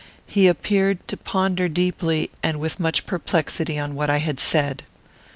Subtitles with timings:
[0.25, 4.81] He appeared to ponder deeply and with much perplexity on what I had said.